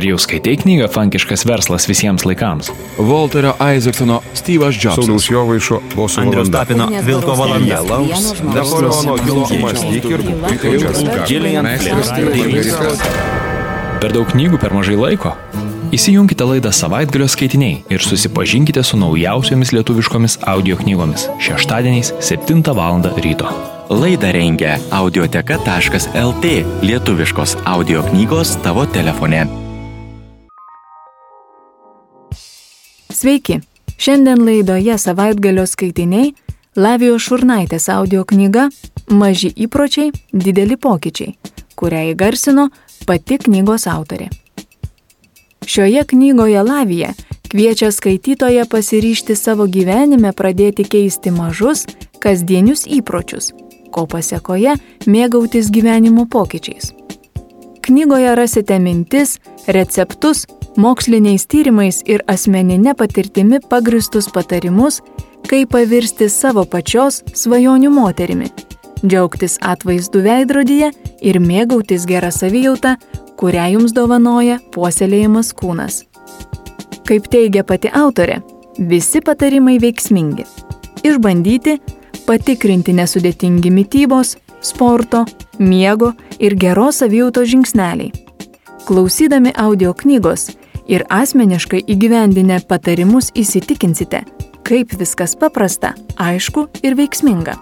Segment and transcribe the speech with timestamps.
[0.00, 2.70] Ar jau skaitai knygą Fankiškas verslas visiems laikams?
[2.96, 4.96] Volterio Isaacsono Steve'as Jobsas.
[4.96, 6.48] Sauliaus Jovaišo boso Andrius.
[6.48, 7.82] Tapino Vilko valanda.
[8.54, 11.04] Napoleono Hilo mąstyk ir būk ilgas.
[11.28, 12.96] Gillian Flynn.
[14.00, 15.36] Per daug knygų per mažai laiko?
[15.92, 23.04] Įsijunkite laidą savaitgalio skaitiniai ir susipažinkite su naujausiomis lietuviškomis audio knygomis šeštadieniais 7 val.
[23.20, 23.52] ryto.
[23.92, 29.69] Laidą rengia audioteka.lt lietuviškos audio knygos tavo telefone.
[33.20, 33.58] Sveiki!
[33.98, 36.30] Šiandien laidoje savaitgalio skaitiniai
[36.80, 38.62] Lavijos Šurnaitės audio knyga
[39.12, 41.34] Maži įpročiai, dideli pokyčiai,
[41.76, 42.70] kurią įgarsino
[43.04, 44.30] pati knygos autorė.
[45.68, 47.10] Šioje knygoje Lavija
[47.52, 51.84] kviečia skaitytoją pasiryšti savo gyvenime pradėti keisti mažus,
[52.24, 53.52] kasdienius įpročius,
[53.92, 56.94] ko pasiekoje mėgautis gyvenimo pokyčiais.
[57.90, 60.44] Knygoje rasite mintis, receptus,
[60.78, 65.00] moksliniais tyrimais ir asmeninė patirtimi pagristus patarimus,
[65.50, 68.46] kaip pavirsti savo pačios svajonių moterimi,
[69.02, 72.92] džiaugtis atvaizdu veidrodyje ir mėgautis gerą savijautą,
[73.42, 76.04] kurią jums dovanoja puoselėjimas kūnas.
[77.10, 78.38] Kaip teigia pati autorė,
[78.78, 80.46] visi patarimai veiksmingi.
[81.02, 81.80] Išbandyti,
[82.28, 85.24] patikrinti nesudėtingi mytybos, sporto,
[85.58, 88.12] miego ir geros savijautos žingsneliai.
[88.86, 90.50] Klausydami audio knygos
[90.88, 94.24] ir asmeniškai įgyvendinę patarimus įsitikinsite,
[94.66, 97.54] kaip viskas paprasta, aišku ir veiksminga.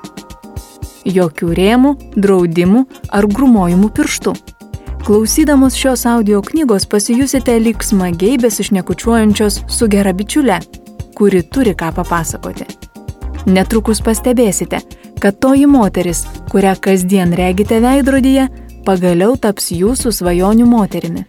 [1.08, 4.34] Jokių rėmų, draudimų ar grumojimų pirštų.
[5.06, 10.58] Klausydamos šios audio knygos pasijusite lyg smagiai besišnekučiuojančios su gera bičiule,
[11.16, 12.66] kuri turi ką papasakoti.
[13.48, 14.82] Netrukus pastebėsite,
[15.18, 18.48] kad toji moteris, kurią kasdien regite veidrodyje,
[18.86, 21.24] pagaliau taps jūsų svajonių moterimi.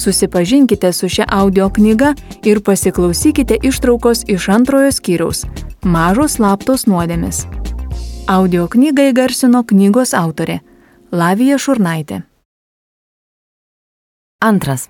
[0.00, 5.44] Susipažinkite su šia audio knyga ir pasiklausykite ištraukos iš antrojo skyriaus-
[5.94, 7.46] Mažos slaptos nuodėmis.
[8.28, 10.60] Audio knygą įgarsino knygos autorė
[11.12, 12.22] Lavija Šurnaitė.
[14.40, 14.88] Antras.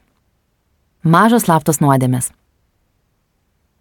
[1.03, 2.31] Mažos slaptos nuodėmės.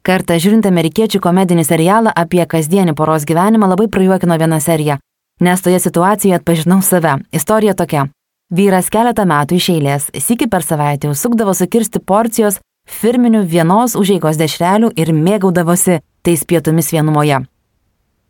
[0.10, 4.96] Kartą žiūrint amerikiečių komedinį serialą apie kasdienį poros gyvenimą labai prajuokino viena serija,
[5.46, 7.12] nes toje situacijoje atpažinau save.
[7.30, 8.08] Istorija tokia.
[8.50, 12.58] Vyras keletą metų iš eilės, sėki per savaitę užsukdavo sukirsti porcijos
[12.90, 17.44] firminių vienos užeigos dešrelių ir mėgaudavosi tais pietumis vienumoje.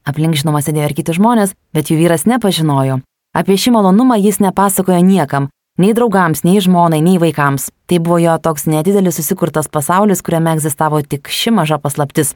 [0.03, 2.99] Aplink žinoma sėdėjo ir kiti žmonės, bet jų vyras nepažinojo.
[3.31, 5.47] Apie šį malonumą jis nepasakojo niekam,
[5.79, 7.69] nei draugams, nei žmonai, nei vaikams.
[7.87, 12.35] Tai buvo jo toks nedidelis susikurtas pasaulis, kuriame egzistavo tik ši maža paslaptis.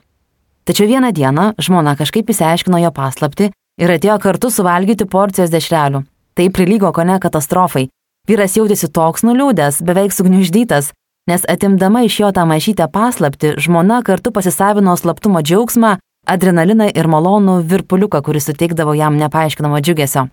[0.64, 6.06] Tačiau vieną dieną žmona kažkaip įsiaiškino jo paslapti ir atėjo kartu suvalgyti porcijos dešrelių.
[6.34, 7.90] Tai prilygo ko ne katastrofai.
[8.30, 10.94] Vyras jautėsi toks nuliūdęs, beveik sugniuždytas,
[11.28, 17.60] nes atimdama iš jo tą mažytę paslapti, žmona kartu pasisavino slaptumo džiaugsmą, adrenaliną ir malonų
[17.68, 20.30] virpuliuką, kuris suteikdavo jam nepaaiškinamo džiugesio.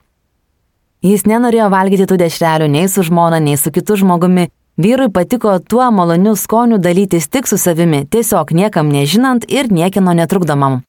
[1.00, 4.50] Jis nenorėjo valgyti tų dešrelių nei su žmona, nei su kitu žmogumi.
[4.80, 10.82] Vyrui patiko tuo maloniu skoniu dalytis tik su savimi, tiesiog niekam nežinant ir niekino netrukdomam.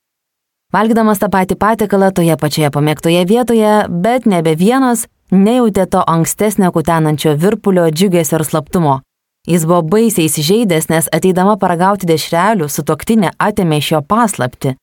[0.72, 7.35] Valgydamas tą patį patiekalą toje pačioje pamėgtoje vietoje, bet nebe vienas, nejautė to ankstesnio kutenančio
[7.39, 8.99] virpulio džiugesio ir slaptumo.
[9.47, 14.75] Jis buvo baisiai įsižeidęs, nes ateidama paragauti dešrelių, su toktinė atėmė iš jo paslapti.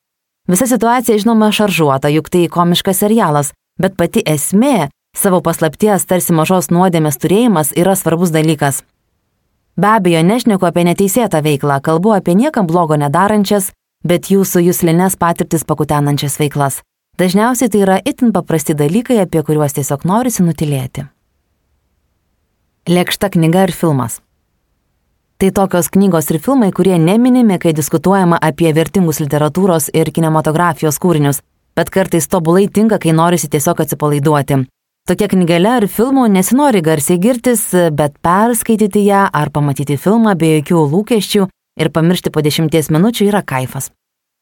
[0.48, 6.68] Visa situacija žinoma šaržuota, juk tai komiškas serialas, bet pati esmė Savo paslapties tarsi mažos
[6.70, 8.84] nuodėmės turėjimas yra svarbus dalykas.
[9.74, 13.72] Be abejo, nešneku apie neteisėtą veiklą, kalbu apie niekam blogo nedarančias,
[14.06, 16.78] bet jūsų jūslinės patirtis pakutenančias veiklas.
[17.18, 21.08] Dažniausiai tai yra itin paprasti dalykai, apie kuriuos tiesiog norisi nutilėti.
[22.86, 24.20] Lėkšta knyga ir filmas.
[25.42, 31.42] Tai tokios knygos ir filmai, kurie neminimi, kai diskutuojama apie vertingus literatūros ir kinematografijos kūrinius,
[31.74, 34.64] bet kartais tobulai tinka, kai norisi tiesiog atsipalaiduoti.
[35.08, 37.62] Tokia knygelė ar filmų nesinori garsiai girtis,
[37.96, 41.46] bet perskaityti ją ar pamatyti filmą be jokių lūkesčių
[41.81, 43.87] ir pamiršti po dešimties minučių yra kaifas.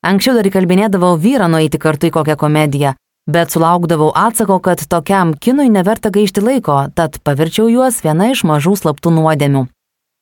[0.02, 2.96] Anksčiau dar įkalbinėdavau vyrą nueiti kartu į kokią komediją,
[3.30, 8.74] bet sulaukdavau atsako, kad tokiam kinui neverta gaišti laiko, tad pavirčiau juos viena iš mažų
[8.80, 9.68] slaptų nuodėmių.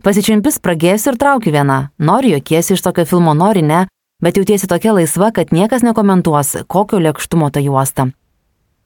[0.05, 1.79] Pasičimpis pragėsiu ir traukiu vieną.
[1.97, 3.87] Nori jokiesi iš tokio filmo, nori ne,
[4.21, 8.11] bet jautiesi tokia laisva, kad niekas nekomentuos, kokio lėkštumo ta juosta.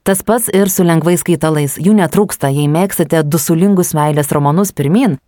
[0.09, 5.19] Tas pats ir su lengvais skaitalais, jų netrūksta, jei mėgstate dusulingus meilės romanus pirmin.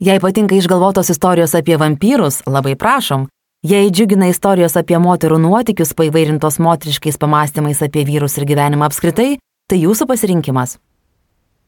[0.00, 3.26] Jei patinka išgalvotos istorijos apie vampyrus, labai prašom.
[3.68, 9.26] Jei džiugina istorijos apie moterų nuotikius paivairintos moteriškais pamastymais apie vyrus ir gyvenimą apskritai,
[9.68, 10.78] tai jūsų pasirinkimas.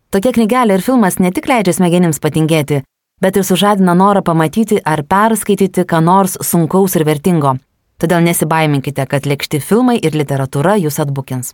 [0.08, 2.81] Tokia knygelė ir filmas ne tik leidžia smegenims patingėti,
[3.20, 7.58] bet ir sužadina norą pamatyti ar perskaityti ką nors sunkaus ir vertingo.
[8.00, 11.53] Todėl nesibaiminkite, kad lėkšti filmai ir literatūra jūs atbukins.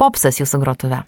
[0.00, 1.02] Popsas jūsų grotuve.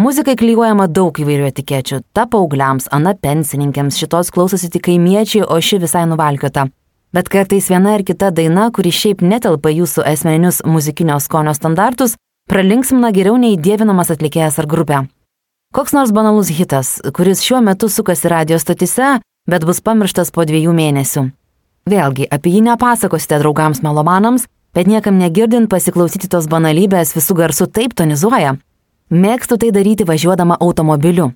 [0.00, 1.98] Muzikai klyjuojama daug įvairių etikečių.
[2.16, 6.70] Ta paaugliams, ana pensininkėms, šitos klausosi tik kaimiečiai, o ši visai nuvalkiota.
[7.12, 12.16] Bet kartais viena ar kita daina, kuri šiaip netelpa jūsų asmeninius muzikinio skonio standartus,
[12.48, 15.02] pralinksmina geriau nei dievinamas atlikėjas ar grupė.
[15.76, 20.72] Koks nors banalus hitas, kuris šiuo metu sukasi radio stotise, bet bus pamirštas po dviejų
[20.80, 21.28] mėnesių.
[21.92, 27.94] Vėlgi, apie jį nepasakosite draugams melomanams, bet niekam negirdint pasiklausyti tos banalybės visų garsų taip
[27.98, 28.56] tonizuoja,
[29.12, 31.34] Mėgstu tai daryti važiuodama automobiliu.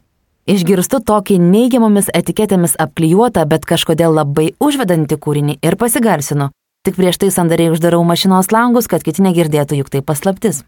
[0.48, 6.46] Išgirstu tokį neigiamomis etiketėmis apklijuotą, bet kažkodėl labai užvedantį kūrinį ir pasigarsinu.
[6.88, 10.62] Tik prieš tai sandariai uždarau mašinos langus, kad kiti negirdėtų, juk tai paslaptis.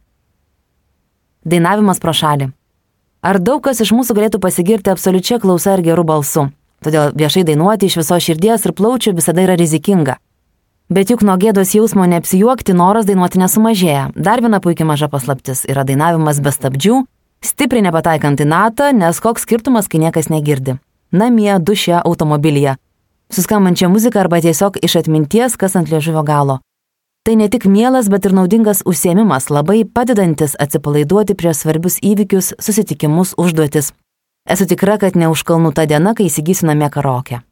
[1.48, 2.50] Dainavimas pro šalį.
[3.24, 6.50] Ar daug kas iš mūsų galėtų pasigirti absoliučia klausa ir geru balsu?
[6.84, 10.20] Todėl viešai dainuoti iš viso širdies ir plaučių visada yra rizikinga.
[10.88, 14.06] Bet juk nuo gėdos jausmo neapsijuokti noras dainuoti nesumažėja.
[14.16, 17.02] Dar viena puikia maža paslaptis yra dainavimas be stabdžių,
[17.44, 20.78] stipriai nepataikant į natą, nes koks skirtumas, kai niekas negirdi.
[21.12, 22.78] Namie, duše, automobilyje.
[23.28, 26.56] Suskambančią muziką arba tiesiog iš atminties, kas ant liežuvio galo.
[27.28, 33.34] Tai ne tik mielas, bet ir naudingas užsiemimas, labai padedantis atsipalaiduoti prieš svarbius įvykius, susitikimus,
[33.36, 33.92] užduotis.
[34.48, 37.42] Esu tikra, kad neužkalnu tą dieną, kai įsigysiu namie karokę.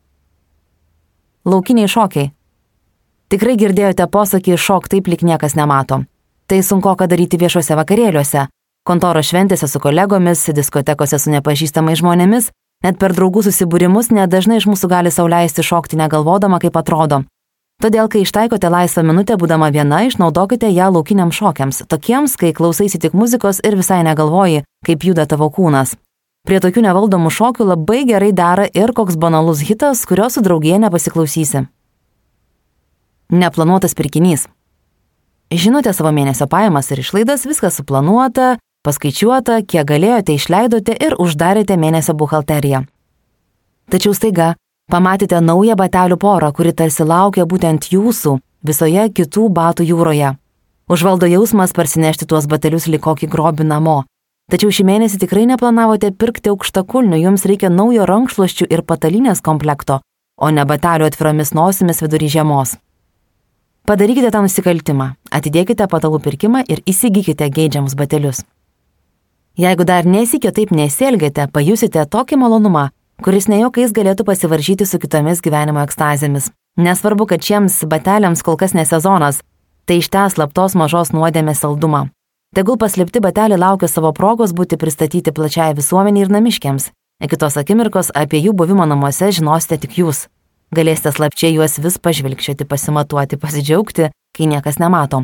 [1.45, 2.33] Laukiniai šokiai
[3.27, 6.05] Tikrai girdėjote posakį šok taip, lik niekas nemato.
[6.47, 8.45] Tai sunku ką daryti viešuose vakarėliuose,
[8.87, 12.53] kontoro šventėse su kolegomis, diskotekose su nepažįstamais žmonėmis,
[12.87, 17.25] net per draugų susibūrimus nedažnai iš mūsų gali sauliaisti šokti negalvodama, kaip atrodo.
[17.83, 23.13] Todėl, kai ištaikote laisvą minutę būdama viena, išnaudokite ją laukiniam šokiams, tokiems, kai klausaisi tik
[23.13, 25.99] muzikos ir visai negalvoji, kaip juda tavo kūnas.
[26.47, 31.67] Prie tokių nevaldomų šokių labai gerai dera ir koks banalus hitas, kurio su draugie nepasiklausysi.
[33.31, 34.47] Neplanuotas pirkinys.
[35.51, 38.57] Žinote savo mėnesio pajamas ir išlaidas, viskas suplanuota,
[38.87, 42.85] paskaičiuota, kiek galėjote išleidote ir uždarėte mėnesio buhalteriją.
[43.91, 44.55] Tačiau staiga
[44.91, 50.37] pamatėte naują batelių porą, kuri tarsi laukia būtent jūsų visoje kitų batų jūroje.
[50.87, 54.05] Užvaldo jausmas parsinešti tuos batelius lyg kokį grobį namo.
[54.47, 59.99] Tačiau šį mėnesį tikrai neplanavote pirkti aukštakulnių, jums reikia naujo rankšluoščių ir patalinės komplekto,
[60.39, 62.79] o ne batelių atviromis nosimis vidury žiemos.
[63.87, 68.41] Padarykite tą nusikaltimą, atidėkite patalų pirkimą ir įsigykite geidžiamus batelius.
[69.63, 72.89] Jeigu dar nesikio taip nesielgėte, pajusite tokį malonumą,
[73.23, 76.51] kuris ne jokiais galėtų pasivaržyti su kitomis gyvenimo ekstazėmis.
[76.83, 79.39] Nesvarbu, kad šiems bateliams kol kas nesezonas,
[79.87, 82.09] tai ištęs slaptos mažos nuodėmės saldumą.
[82.59, 86.91] Tegul paslėpti bateliai laukia savo progos būti pristatyti plačiai visuomeniai ir namiškiams.
[87.23, 90.27] Iki tos akimirkos apie jų buvimą namuose žinosite tik jūs.
[90.75, 95.23] Galėsite slapčiai juos vis pažvilgčioti, pasimatuoti, pasidžiaugti, kai niekas nemato.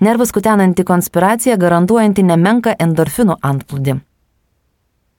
[0.00, 3.98] Nervus kutenanti konspiracija garantuojanti nemenka endorfinų antplūdį.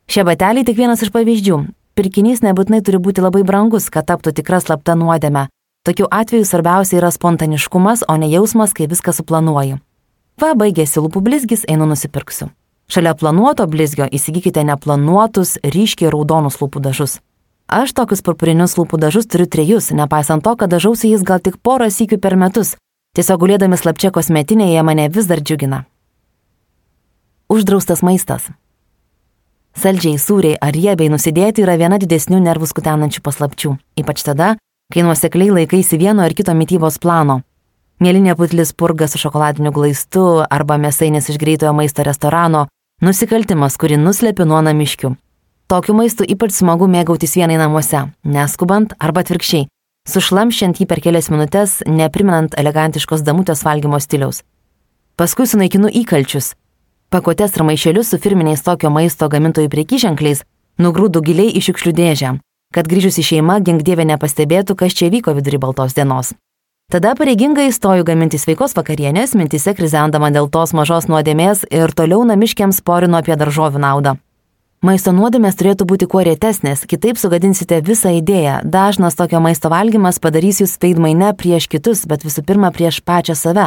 [0.09, 1.59] Šie bateliai tik vienas iš pavyzdžių.
[1.99, 5.45] Pirkinys nebūtinai turi būti labai brangus, kad taptų tikra slapta nuodėme.
[5.85, 9.77] Tokiu atveju svarbiausia yra spontaniškumas, o ne jausmas, kai viską suplanuoju.
[10.39, 12.49] Va, baigėsi lūpų blizgis, einu nusipirksiu.
[12.89, 17.19] Šalia planuoto blizgio įsigykite neplanuotus, ryškiai raudonus lūpų dažus.
[17.69, 21.91] Aš tokius purpurinius lūpų dažus turiu trejus, nepaisant to, kad dažausi jais gal tik porą
[21.93, 22.73] sykių per metus.
[23.13, 25.83] Tiesiog gulėdami slapčia kosmetinėje mane vis dar džiugina.
[27.53, 28.49] Uždraustas maistas.
[29.77, 34.55] Saldžiai, sūriai ar riebiai nusidėti yra viena didesnių nervus kutenančių paslapčių, ypač tada,
[34.89, 37.43] kai nuosekliai laikaisi vieno ar kito mytybos plano.
[38.01, 42.65] Mėlinė putlis purga su šokoladiniu glaistu arba mėsainis iš greitojo maisto restorano-
[43.05, 45.17] nusikaltimas, kurį nuslėpi nuo namiškių.
[45.69, 49.67] Tokiu maistu ypač smagu mėgautis vienai namuose, neskubant arba atvirkščiai,
[50.09, 54.39] sušlamšiant jį per kelias minutės, neprimenant elegantiškos damutės valgymo stiliaus.
[55.13, 56.55] Paskui sunaikinu įkalčius.
[57.13, 60.41] Pakotės ir maišelius su firminiais tokio maisto gamintojų priekyženkliais
[60.81, 62.31] nugrūdu giliai į šiukšlių dėžę,
[62.73, 66.31] kad grįžusi šeima gink dievė nepastebėtų, kas čia vyko vidury baltos dienos.
[66.89, 72.81] Tada pareigingai įstoju gaminti sveikos vakarienės, mintise krizendama dėl tos mažos nuodėmės ir toliau namiškiams
[72.81, 74.15] porinu apie daržovių naudą.
[74.79, 78.61] Maisto nuodėmės turėtų būti kuo retesnės, kitaip sugadinsite visą idėją.
[78.63, 83.65] Dažnas tokio maisto valgymas padarys jūs veidmaine prieš kitus, bet visų pirma prieš pačią save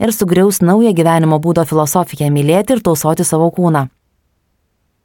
[0.00, 3.90] ir sugriaus naują gyvenimo būdo filosofiją mylėti ir tausoti savo kūną.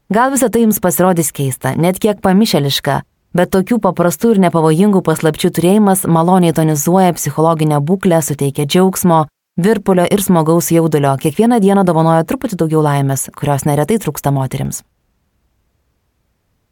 [0.10, 3.02] Gal visą tai jums pasirodys keista, net kiek pamišeliška,
[3.36, 9.26] bet tokių paprastų ir nepavojingų paslapčių turėjimas maloniai tonizuoja psichologinę būklę, suteikia džiaugsmo,
[9.60, 14.86] virpulio ir smagaus jaudulio, kiekvieną dieną dovanoja truputį daugiau laimės, kurios neretai trūksta moteriams.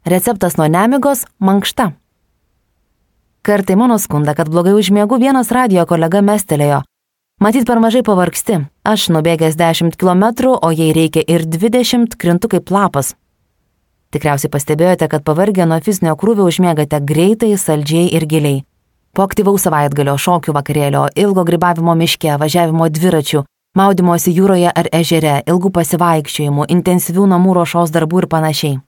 [0.08, 1.92] Receptas nuo nemigos- mankšta.
[3.42, 6.82] Kartai mano skunda, kad blogai užmiegu vienas radio kolega mestelėjo.
[7.40, 8.66] Matyt, per mažai pavargsti.
[8.84, 10.24] Aš nubėgęs 10 km,
[10.62, 13.14] o jei reikia ir 20, krintu kaip lapas.
[14.10, 18.64] Tikriausiai pastebėjote, kad pavargę nuo fizinio krūvio užmiegate greitai, saldžiai ir giliai.
[19.12, 23.44] Po aktyvaus savaitgalio, šokių vakarėlio, ilgo gribavimo miške, važiavimo dviračių,
[23.76, 28.87] maudimosi jūroje ar ežere, ilgų pasivaikščiojimų, intensyvių namų ruošos darbų ir panašiai.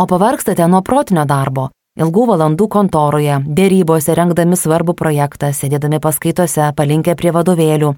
[0.00, 1.66] O pavargstate nuo protinio darbo,
[2.00, 7.90] ilgų valandų kontoroje, dėrybose, rengdami svarbų projektą, sėdėdami paskaitose, palinkę prie vadovėlių,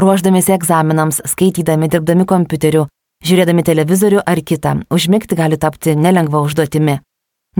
[0.00, 2.86] ruoždamėsi egzaminams, skaitydami, dirbdami kompiuteriu,
[3.28, 7.02] žiūrėdami televizorių ar kitą, užmigti gali tapti nelengva užduotimi.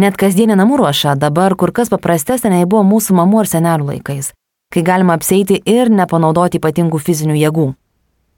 [0.01, 4.33] Net kasdienė namų ruoša dabar kur kas paprastesnė nei buvo mūsų mamų ar senelių laikais,
[4.73, 7.69] kai galima apseiti ir nepanaudoti ypatingų fizinių jėgų.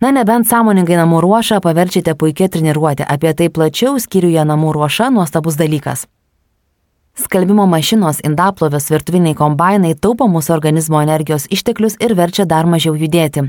[0.05, 5.55] Na nebent sąmoningai namų ruošą paverčiate puikia treniruotė, apie tai plačiau skyriuje namų ruoša nuostabus
[5.57, 6.03] dalykas.
[7.17, 13.47] Skalbimo mašinos, indaplovės, virtuviniai kombainai taupo mūsų organizmo energijos išteklius ir verčia dar mažiau judėti.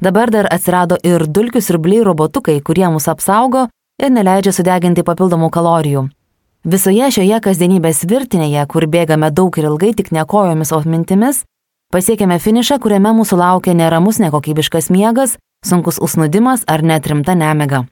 [0.00, 3.66] Dabar dar atsirado ir dulkių siurbliai robotukai, kurie mus apsaugo
[4.00, 6.06] ir neleidžia sudeginti papildomų kalorijų.
[6.64, 11.44] Visoje šioje kasdienybės virtinėje, kur bėgame daug ir ilgai tik ne kojomis, o mintimis,
[11.92, 17.84] pasiekėme finišą, kuriame mūsų laukia neramus nekokybiškas miegas, sunkus usnudimas ar net rimta nemiga.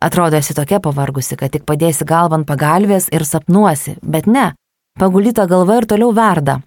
[0.00, 4.52] Atrodo, esi tokia pavargusi, kad tik padėsi galvą ant pagalbės ir sapnuosi, bet ne,
[5.00, 6.60] pagulyta galva ir toliau verda.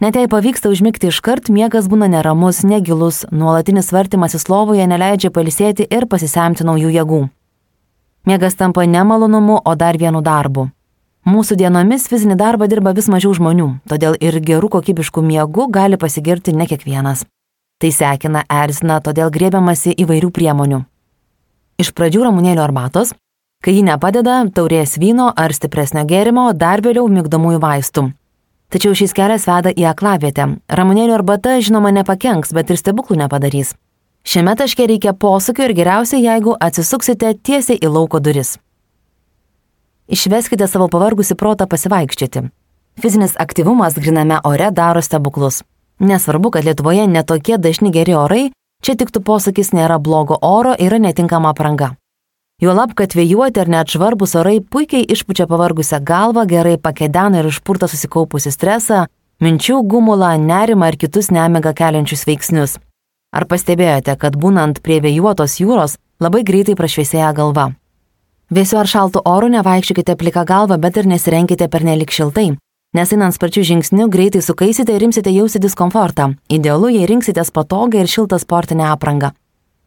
[0.00, 6.06] Net jei pavyksta užmigti iškart, miegas būna neramus, negilus, nuolatinis vartimasis lovoje neleidžia palisėti ir
[6.08, 7.20] pasisemti naujų jėgų.
[8.28, 10.70] Miegas tampa ne malonumu, o dar vienu darbu.
[11.28, 16.56] Mūsų dienomis fizinį darbą dirba vis mažiau žmonių, todėl ir gerų kokybiškų miegų gali pasigirti
[16.56, 17.26] ne kiekvienas.
[17.80, 20.82] Tai sekina, erzina, todėl grėbiamasi įvairių priemonių.
[21.80, 23.14] Iš pradžių ramunėlio arbatos,
[23.64, 28.04] kai ji nepadeda, taurės vyno ar stipresnio gėrimo, dar vėliau migdomųjų vaistų.
[28.70, 30.46] Tačiau šis kelias veda į aklavietę.
[30.68, 33.72] Ramunėlio arbata, žinoma, nepakenks, bet ir stebuklų nepadarys.
[34.28, 38.58] Šiame taške reikia posūkio ir geriausia, jeigu atsisuksite tiesiai į lauko duris.
[40.12, 42.44] Išveskite savo pavargusi protą pasivaikščioti.
[43.00, 45.62] Fizinis aktyvumas griname ore daro stebuklus.
[46.00, 48.44] Nesvarbu, kad Lietuvoje netokie dažni geri orai,
[48.80, 51.90] čia tiktų posakis nėra blogo oro, yra netinkama apranga.
[52.60, 57.88] Juolab, kad vėjuoti ar net švarbus orai puikiai išpučia pavargusią galvą, gerai pakedena ir išpurta
[57.88, 59.06] susikaupusi stresą,
[59.44, 62.78] minčių gumulą, nerimą ir kitus nemega keliančius veiksnius.
[63.36, 67.70] Ar pastebėjote, kad būnant prie vėjuotos jūros labai greitai prašviesėja galva?
[68.50, 72.56] Vėsiu ar šaltų orų nevaikščiokite plika galva, bet ir nesirenkite per nelik šiltai,
[72.96, 76.34] nes einant sparčių žingsnių greitai sukaisite ir imsite jausti diskomfortą.
[76.48, 79.30] Idealu, jei rinksitės patogią ir šiltą sportinę aprangą.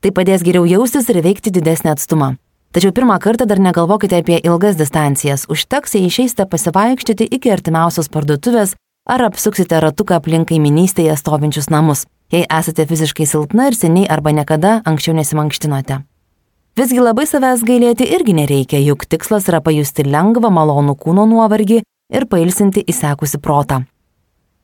[0.01, 2.36] Tai padės geriau jaustis ir veikti didesnį atstumą.
[2.74, 8.74] Tačiau pirmą kartą dar negalvokite apie ilgas distancijas, užteks, jei išeisite pasivaikščioti iki artimiausios parduotuvės
[9.05, 14.79] ar apsuksite ratuką aplink kaiminystėje stovinčius namus jei esate fiziškai silpna ir seniai arba niekada
[14.89, 16.01] anksčiau nesimankštinote.
[16.79, 21.83] Visgi labai savęs gailėti irgi nereikia, juk tikslas yra pajusti lengvą, malonų kūno nuovargį
[22.13, 23.84] ir pailsinti įsekusi protą.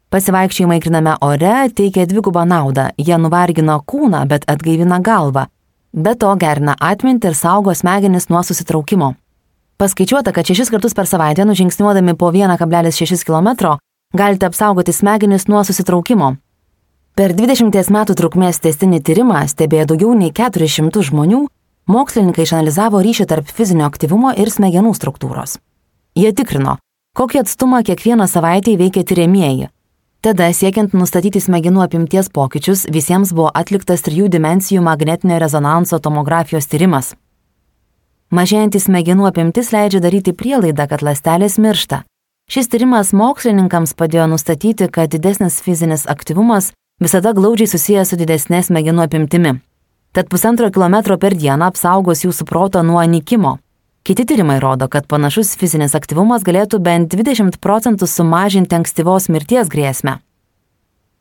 [0.10, 5.46] Pasivaikščiojimai griname ore teikia dvigubą naudą, jie nuvargina kūną, bet atgaivina galvą,
[5.94, 9.14] be to gerina atmintį ir saugo smegenis nuo susitraukimo.
[9.78, 13.78] Paskaičiuota, kad šešis kartus per savaitę nužingsniuodami po 1,6 km
[14.14, 16.36] galite apsaugoti smegenis nuo susitraukimo,
[17.20, 21.42] Per 20 metų trukmės testinį tyrimą stebėjo daugiau nei 400 žmonių,
[21.92, 25.58] mokslininkai išanalizavo ryšį tarp fizinio aktyvumo ir smegenų struktūros.
[26.16, 26.78] Jie tikrino,
[27.18, 29.68] kokį atstumą kiekvieną savaitę įveikia tyriamieji.
[30.22, 37.14] Tada, siekiant nustatyti smegenų apimties pokyčius, visiems buvo atliktas trijų dimensijų magnetinio rezonanso tomografijos tyrimas.
[38.32, 42.04] Mažėjantis smegenų apimtis leidžia daryti prielaidą, kad ląstelės miršta.
[42.50, 49.06] Šis tyrimas mokslininkams padėjo nustatyti, kad didesnis fizinis aktyvumas visada glaudžiai susijęs su didesnė smegenų
[49.08, 49.56] apimtimi.
[50.12, 53.60] Tad pusantro kilometro per dieną apsaugos jūsų protą nuo nikimo.
[54.10, 60.16] Kiti tyrimai rodo, kad panašus fizinis aktyvumas galėtų bent 20 procentų sumažinti ankstyvos mirties grėsmę.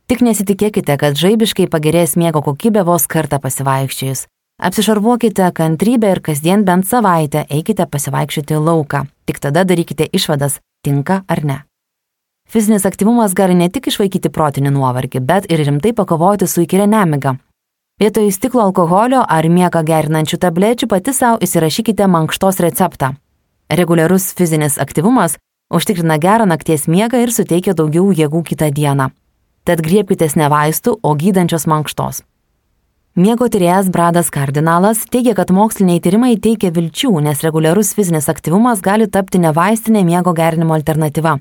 [0.08, 4.22] Tik nesitikėkite, kad žaibiškai pagerės miego kokybė vos kartą pasivaikščiojus.
[4.70, 9.02] Apsišarvuokite kantrybę ir kasdien bent savaitę eikite pasivaikščioti lauką.
[9.28, 11.58] Tik tada darykite išvadas, tinka ar ne.
[12.48, 17.36] Fizinis aktyvumas gali ne tik išvaikyti protinį nuovargį, bet ir rimtai pakovoti su įkyria nemiga.
[17.98, 23.16] Vietoj stiklo alkoholio ar miegą gerinančių tablečių pati savo įsirašykite mankštos receptą.
[23.74, 25.34] Reguliarus fizinis aktyvumas
[25.74, 29.10] užtikrina gerą nakties miegą ir suteikia daugiau jėgų kitą dieną.
[29.66, 32.22] Tad griebkitės ne vaistų, o gydančios mankštos.
[33.18, 39.10] Miego tyrėjas Bradas Kardinalas teigia, kad moksliniai tyrimai teikia vilčių, nes reguliarus fizinis aktyvumas gali
[39.10, 41.40] tapti nevaistinė miego gerinimo alternatyva.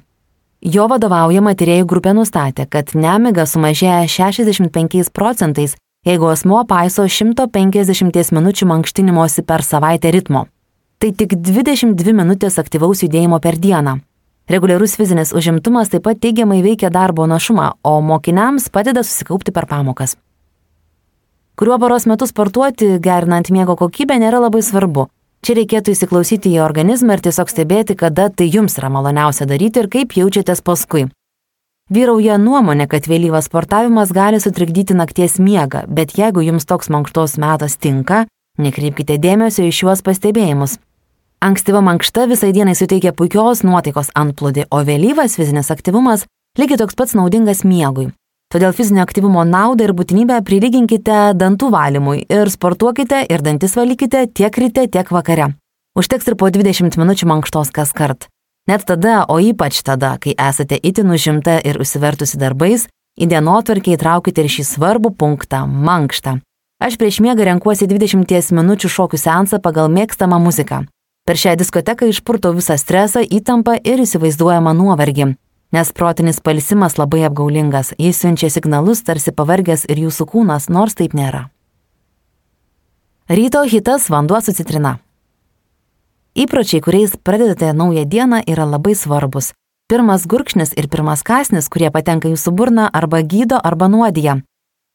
[0.66, 8.70] Jo vadovaujama tyriejų grupė nustatė, kad nemiga sumažėja 65 procentais, jeigu asmo paiso 150 minučių
[8.74, 10.46] mankštinimosi per savaitę ritmo.
[11.00, 14.00] Tai tik 22 minutės aktyvaus judėjimo per dieną.
[14.50, 20.16] Reguliarus fizinis užimtumas taip pat teigiamai veikia darbo našumą, o mokiniams padeda susikaupti per pamokas
[21.58, 25.08] kuriuo paros metu sportuoti, gerinant miego kokybę, nėra labai svarbu.
[25.42, 29.90] Čia reikėtų įsiklausyti į organizmą ir tiesiog stebėti, kada tai jums yra maloniausia daryti ir
[29.90, 31.08] kaip jaučiatės paskui.
[31.88, 37.78] Vyrauja nuomonė, kad vėlyvas sportavimas gali sutrikdyti nakties miegą, bet jeigu jums toks mankštos metas
[37.80, 38.26] tinka,
[38.60, 40.76] nekreipkite dėmesio į šiuos pastebėjimus.
[41.40, 46.26] Ankstyva mankšta visai dienai suteikia puikios nuotaikos antplūdį, o vėlyvas fizinis aktyvumas
[46.60, 48.10] lygiai toks pats naudingas miegui.
[48.52, 54.60] Todėl fizinio aktyvumo naudą ir būtinybę prilyginkite dantų valymui ir sportuokite ir dantis valykite tiek
[54.60, 55.54] ryte, tiek vakare.
[55.96, 58.28] Užteks ir po 20 minučių mankštos kas kart.
[58.68, 64.44] Net tada, o ypač tada, kai esate itin užimta ir užsivertusi darbais, į dienotvarkį įtraukite
[64.44, 66.42] ir šį svarbų punktą- mankštą.
[66.80, 70.86] Aš prieš miegą renkuosi 20 minučių šokių sensą pagal mėgstamą muziką.
[71.26, 75.36] Per šią diskoteką išpurtau visą stresą, įtampą ir įsivaizduojamą nuovargį
[75.72, 81.16] nes protinis palsimas labai apgaulingas, jis siunčia signalus tarsi pavargęs ir jūsų kūnas, nors taip
[81.18, 81.48] nėra.
[83.28, 84.98] Ryto hitas vanduo su citrina.
[86.38, 89.54] Įpročiai, kuriais pradedate naują dieną, yra labai svarbus.
[89.90, 94.42] Pirmas gurkšnis ir pirmas kasnis, kurie patenka jūsų burną, arba gydo, arba nuodija.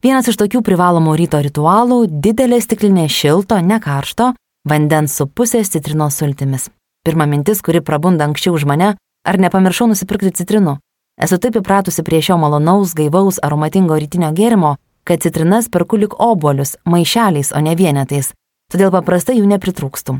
[0.02, 4.34] Vienas iš tokių privalomų ryto ritualų- didelė stiklinė šilto, ne karšto,
[4.68, 6.68] vandens su pusės citrinos sultimis.
[7.04, 10.80] Pirma mintis, kuri prabunda anksčiau už mane Ar nepamiršau nusipirkti citrinų?
[11.22, 14.74] Esu taip įpratusi prie šio malonaus, gaivaus, aromatingo rytinio gėrimo,
[15.06, 18.32] kad citrinas perku lik obuolius, maišeliais, o ne vienetais,
[18.72, 20.18] todėl paprastai jų nepritrūkstų.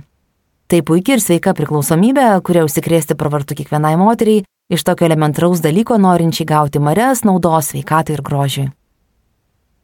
[0.73, 6.49] Tai puikiai ir sveika priklausomybė, kuria užsikrėsti pravartu kiekvienai moteriai, iš tokio elementaraus dalyko norinčiai
[6.49, 8.71] gauti marias naudos sveikatai ir grožiui.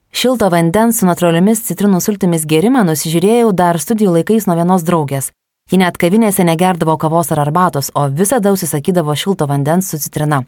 [0.08, 5.28] Šilto vandens su natūraliomis citrinų sultimis gėrimą nusižiūrėjau dar studijų laikais nuo vienos draugės,
[5.68, 10.40] Ji net kavinėse negerdavo kavos ar arbatos, o visada užsisakydavo šilto vandens su citrina.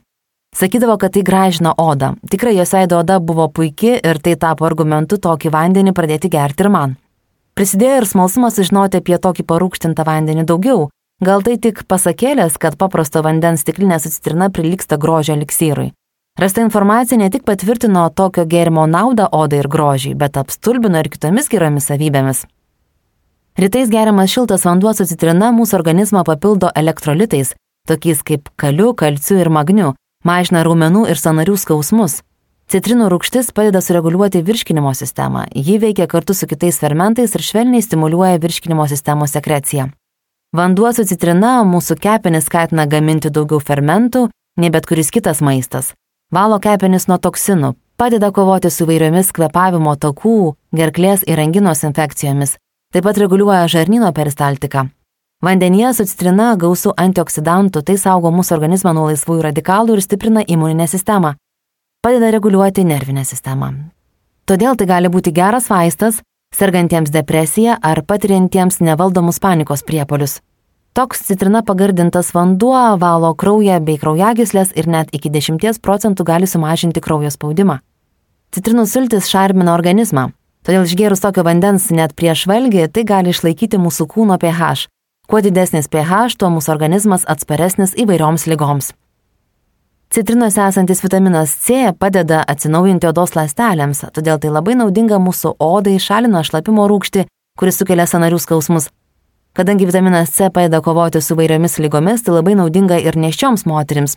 [0.56, 2.14] Sakydavo, kad tai gražina odą.
[2.30, 6.72] Tikrai jos veido oda buvo puikia ir tai tapo argumentu tokį vandenį pradėti gerti ir
[6.72, 6.96] man.
[7.58, 10.88] Prisidėjo ir smalsumas sužinoti apie tokį parūkštintą vandenį daugiau.
[11.20, 15.90] Gal tai tik pasakėlės, kad paprasto vandens stiklinė su citrina priliksta grožio eliksyrui.
[16.40, 21.50] Rasta informacija ne tik patvirtino tokio gėrimo naudą odai ir grožiai, bet apstulbino ir kitomis
[21.52, 22.46] geromis savybėmis.
[23.60, 27.52] Rytais geriamas šiltas vanduo su citrina mūsų organizmą papildo elektrolitais,
[27.90, 29.92] tokiais kaip kaliu, kalciu ir magniu,
[30.24, 32.22] mažina raumenų ir sanarių skausmus.
[32.70, 38.38] Citrinų rūgštis padeda sureguliuoti virškinimo sistemą, ji veikia kartu su kitais fermentais ir švelniai stimuliuoja
[38.38, 39.88] virškinimo sistemos sekreciją.
[40.54, 44.28] Vanduo su citrina mūsų kepenis skatina gaminti daugiau fermentų
[44.60, 45.92] nei bet kuris kitas maistas.
[46.30, 52.54] Valo kepenis nuo toksinų, padeda kovoti su vairiomis kvepavimo takų, gerklės ir anginos infekcijomis,
[52.90, 54.88] Taip pat reguliuoja žarnyno peristaltiką.
[55.46, 60.88] Vandenyje su citrina gausų antioksidantų, tai saugo mūsų organizmą nuo laisvųjų radikalų ir stiprina imuninę
[60.90, 61.36] sistemą.
[62.00, 63.72] Padeda reguliuoti nervinę sistemą.
[64.48, 66.22] Todėl tai gali būti geras vaistas
[66.56, 70.40] sergantiems depresiją ar patiriantiems nevaldomus panikos priepolius.
[70.96, 77.00] Toks citrina pagardintas vanduo valo kraują bei kraujagyslės ir net iki 10 procentų gali sumažinti
[77.00, 77.78] kraujo spaudimą.
[78.50, 84.04] Citrinų sultis šarmina organizmą, Todėl išgėrus tokio vandens net prieš valgį, tai gali išlaikyti mūsų
[84.12, 84.88] kūno pH.
[85.30, 88.90] Kuo didesnis pH, tuo mūsų organizmas atsparesnis įvairioms lygoms.
[90.14, 96.40] Citrinose esantis vitaminas C padeda atsinaujinti odos ląstelėms, todėl tai labai naudinga mūsų odai, šalina
[96.42, 98.88] šlapimo rūkštį, kuris sukelia sanarių skausmus.
[99.54, 104.16] Kadangi vitaminas C padeda kovoti su vairiomis lygomis, tai labai naudinga ir neščioms moterims.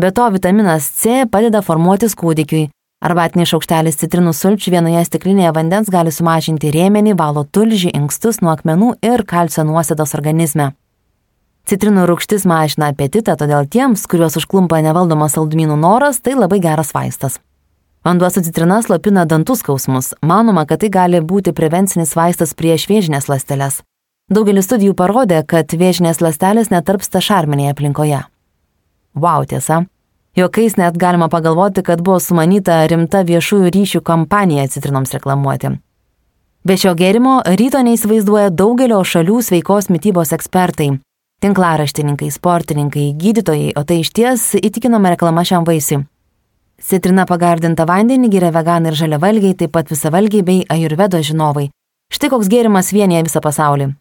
[0.00, 2.70] Be to, vitaminas C padeda formuotis kūdikiui,
[3.04, 8.94] Arbatinis šaukštelis citrinų sulčių vienoje stiklinėje vandens gali sumažinti rėmenį, valo tulžį, inkstus nuo akmenų
[9.04, 10.70] ir kalcio nuosėdos organizme.
[11.64, 17.38] Citrinų rūgštis mažina apetitą, todėl tiems, kuriuos užklumpa nevaldomas saldumynų noras, tai labai geras vaistas.
[18.04, 20.12] Vanduo su citrina slopina dantų skausmus.
[20.20, 23.80] Manoma, kad tai gali būti prevencinis vaistas prieš vėžinės ląsteles.
[24.28, 28.20] Daugelis studijų parodė, kad vėžinės ląstelės netarpsta šarminėje aplinkoje.
[29.16, 29.86] Wow, tiesa.
[30.36, 35.76] Jokais net galima pagalvoti, kad buvo sumanyta rimta viešųjų ryšių kampanija citrinoms reklamuoti.
[36.64, 40.98] Be šio gėrimo ryto neįsivaizduoja daugelio šalių sveikos mytybos ekspertai-
[41.44, 46.06] tinklaraštininkai, sportininkai, gydytojai, o tai iš ties įtikinama reklama šiam vaisiui.
[46.80, 51.68] Citrina pagardinta vandenį geria veganai ir žaliavalgiai, taip pat visavalgiai bei ajurvedo žinovai.
[52.12, 53.92] Štai koks gėrimas vienyje visą pasaulį.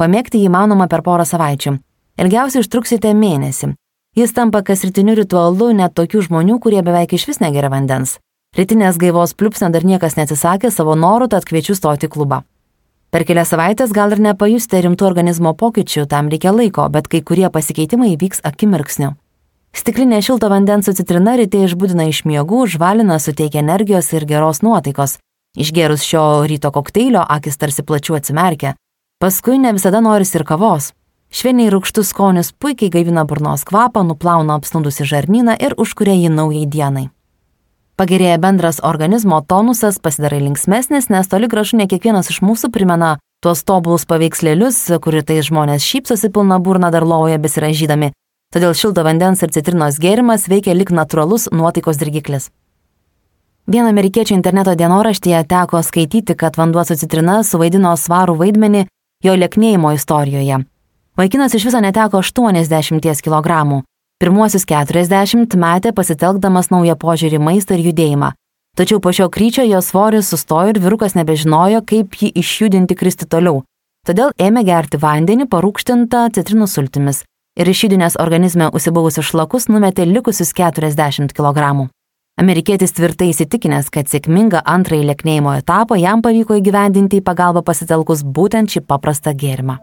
[0.00, 1.76] Pamėgti jį įmanoma per porą savaičių.
[2.20, 3.72] Ilgiausiai užtruksite mėnesį.
[4.14, 8.18] Jis tampa kasrytiniu ritualu net tokių žmonių, kurie beveik iš vis negeria vandens.
[8.54, 12.44] Rytinės gaivos pliupsnio dar niekas neatsisakė savo norų, tad kviečiu stoti klubą.
[13.14, 17.46] Per kelias savaitės gal ir nepajusite rimtų organizmo pokyčių, tam reikia laiko, bet kai kurie
[17.46, 19.12] pasikeitimai įvyks akimirksniu.
[19.70, 25.20] Stiklinė šilto vandens su citrina ryte išbūdina iš miegų, žvalina, suteikia energijos ir geros nuotaikos.
[25.54, 28.74] Išgerus šio ryto kokteilio akis tarsi plačiu atsimerkia.
[29.22, 30.90] Paskui ne visada norisi ir kavos.
[31.30, 37.12] Švelniai rūkštus skonis puikiai gaivina burnos kvapą, nuplauna apsnūdusi žarnyną ir užkuria jį naujai dienai.
[37.94, 43.62] Pagerėja bendras organizmo tonusas, pasidarai linksmesnis, nes toli gražu ne kiekvienas iš mūsų primena tuos
[43.62, 48.10] tobulus paveikslėlius, kuri tai žmonės šypsosi pilna burna dar lovoje besiražydami,
[48.50, 52.50] todėl šilto vandens ir citrinos gėrimas veikia lik natūralus nuotaikos dirgiklis.
[53.70, 58.88] Vieno amerikiečių interneto dienoraštyje teko skaityti, kad vanduo su citrina suvaidino svarų vaidmenį
[59.22, 60.64] jo lėknėjimo istorijoje.
[61.14, 63.84] Vaikinas iš viso neteko 80 kg.
[64.24, 68.30] Pirmuosius 40 metė pasitelkdamas naują požiūrį maistą ir judėjimą.
[68.72, 73.60] Tačiau po šio kryčio jo svoris sustojo ir vyrukas nebežinojo, kaip jį išjudinti kristi toliau.
[74.08, 77.20] Todėl ėmė gerti vandenį parūkštintą citrinų sultimis
[77.60, 81.90] ir išjudinęs organizme užsibuvusius šlakus numetė likusius 40 kg.
[82.40, 88.72] Amerikietis tvirtai įsitikinęs, kad sėkmingą antrąjį lėknėjimo etapą jam pavyko įgyvendinti į pagalbą pasitelkus būtent
[88.72, 89.76] šį paprastą gėrimą.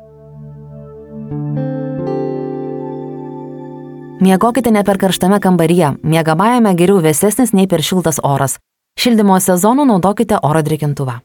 [4.21, 8.59] Miegokite ne per karštame kambaryje, miegamajame geriau vėsesnis nei per šiltas oras.
[9.01, 11.15] Šildymo sezonu naudokite oro drėkintuvą.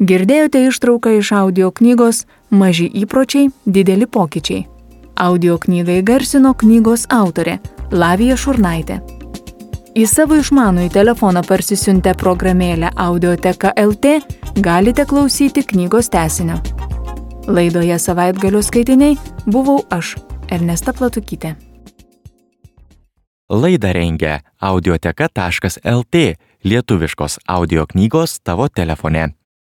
[0.00, 4.64] Girdėjote ištrauką iš audio knygos Maži įpročiai, dideli pokyčiai.
[5.14, 7.58] Audio knygą įgarsino knygos autorė
[7.92, 8.96] Lavija Šurnaitė.
[9.94, 14.16] Į savo išmanų į telefoną parsisiuntę programėlę Audioteka LT
[14.64, 16.58] galite klausyti knygos tesinio.
[17.46, 19.14] Laidoje savaitgalio skaitiniai
[19.46, 20.16] buvau aš,
[20.50, 21.52] Ernesta Platukytė.
[23.50, 26.22] Laidą rengia audioteka.lt
[26.64, 29.28] lietuviškos audio knygos tavo telefone.